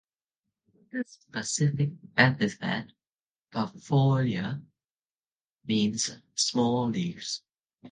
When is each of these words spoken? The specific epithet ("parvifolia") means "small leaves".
The 0.91 1.03
specific 1.05 1.91
epithet 2.17 2.91
("parvifolia") 3.53 4.63
means 5.67 6.17
"small 6.33 6.89
leaves". 6.89 7.43